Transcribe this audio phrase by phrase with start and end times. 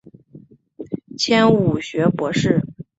[1.15, 2.63] 迁武学博士。